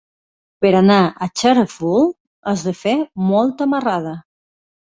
Per 0.65 0.71
anar 0.77 0.97
a 1.09 1.27
Xarafull 1.41 2.09
has 2.53 2.65
de 2.71 2.75
fer 2.81 2.97
molta 3.33 3.73
marrada. 3.75 4.19